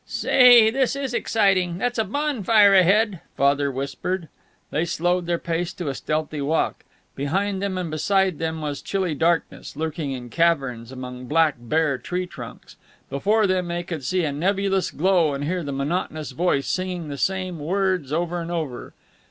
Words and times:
"Say, 0.07 0.71
this 0.71 0.95
is 0.95 1.13
exciting. 1.13 1.77
That's 1.77 1.99
a 1.99 2.03
bonfire 2.03 2.73
ahead," 2.73 3.19
Father 3.37 3.69
whispered. 3.71 4.29
They 4.71 4.83
slowed 4.83 5.27
their 5.27 5.37
pace 5.37 5.73
to 5.73 5.89
a 5.89 5.93
stealthy 5.93 6.41
walk. 6.41 6.83
Behind 7.15 7.61
them 7.61 7.77
and 7.77 7.91
beside 7.91 8.39
them 8.39 8.61
was 8.63 8.81
chilly 8.81 9.13
darkness 9.13 9.75
lurking 9.75 10.11
in 10.11 10.31
caverns 10.31 10.91
among 10.91 11.27
black, 11.27 11.53
bare 11.59 11.99
tree 11.99 12.25
trunks. 12.25 12.77
Before 13.11 13.45
them 13.45 13.67
they 13.67 13.83
could 13.83 14.03
see 14.03 14.23
a 14.23 14.31
nebulous 14.31 14.89
glow 14.89 15.35
and 15.35 15.43
hear 15.43 15.61
the 15.61 15.71
monotonous 15.71 16.31
voice 16.31 16.65
singing 16.67 17.09
the 17.09 17.15
same 17.19 17.59
words 17.59 18.11
over 18.11 18.41
and 18.41 18.49
over. 18.49 18.95